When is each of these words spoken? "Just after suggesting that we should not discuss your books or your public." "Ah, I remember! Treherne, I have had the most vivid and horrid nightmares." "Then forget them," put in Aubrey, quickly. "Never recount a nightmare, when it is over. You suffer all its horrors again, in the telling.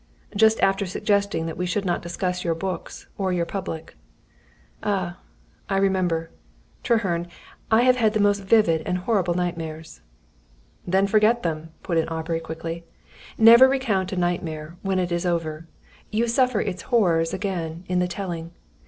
"Just 0.35 0.59
after 0.61 0.87
suggesting 0.87 1.45
that 1.45 1.57
we 1.57 1.67
should 1.67 1.85
not 1.85 2.01
discuss 2.01 2.43
your 2.43 2.55
books 2.55 3.05
or 3.19 3.31
your 3.31 3.45
public." 3.45 3.95
"Ah, 4.81 5.19
I 5.69 5.77
remember! 5.77 6.31
Treherne, 6.83 7.27
I 7.69 7.83
have 7.83 7.97
had 7.97 8.13
the 8.13 8.19
most 8.19 8.39
vivid 8.39 8.81
and 8.87 8.97
horrid 8.97 9.27
nightmares." 9.35 10.01
"Then 10.87 11.05
forget 11.05 11.43
them," 11.43 11.69
put 11.83 11.99
in 11.99 12.09
Aubrey, 12.09 12.39
quickly. 12.39 12.83
"Never 13.37 13.69
recount 13.69 14.11
a 14.11 14.15
nightmare, 14.17 14.75
when 14.81 14.97
it 14.97 15.11
is 15.11 15.23
over. 15.23 15.67
You 16.09 16.27
suffer 16.27 16.59
all 16.61 16.67
its 16.67 16.81
horrors 16.89 17.31
again, 17.31 17.83
in 17.87 17.99
the 17.99 18.07
telling. 18.07 18.53